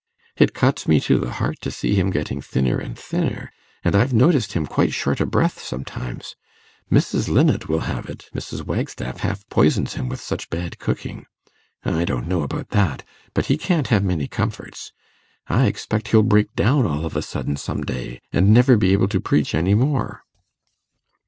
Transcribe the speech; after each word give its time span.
It 0.35 0.55
cuts 0.55 0.87
me 0.87 0.99
to 1.01 1.19
the 1.19 1.33
heart 1.33 1.61
to 1.61 1.69
see 1.69 1.93
him 1.93 2.09
getting 2.09 2.41
thinner 2.41 2.79
and 2.79 2.97
thinner, 2.97 3.51
and 3.83 3.95
I've 3.95 4.15
noticed 4.15 4.53
him 4.53 4.65
quite 4.65 4.93
short 4.95 5.21
o' 5.21 5.25
breath 5.27 5.59
sometimes. 5.61 6.35
Mrs. 6.91 7.27
Linnet 7.29 7.69
will 7.69 7.81
have 7.81 8.09
it, 8.09 8.27
Mrs. 8.33 8.63
Wagstaff 8.65 9.17
half 9.19 9.47
poisons 9.49 9.93
him 9.93 10.09
with 10.09 10.27
bad 10.49 10.79
cooking. 10.79 11.27
I 11.85 12.03
don't 12.05 12.27
know 12.27 12.41
about 12.41 12.69
that, 12.69 13.03
but 13.35 13.45
he 13.45 13.59
can't 13.59 13.89
have 13.89 14.03
many 14.03 14.27
comforts. 14.27 14.91
I 15.45 15.67
expect 15.67 16.07
he'll 16.07 16.23
break 16.23 16.51
down 16.55 16.87
all 16.87 17.05
of 17.05 17.15
a 17.15 17.21
sudden 17.21 17.55
some 17.55 17.83
day, 17.83 18.21
and 18.33 18.49
never 18.51 18.77
be 18.77 18.93
able 18.93 19.07
to 19.09 19.19
preach 19.21 19.53
any 19.53 19.75
more. 19.75 20.23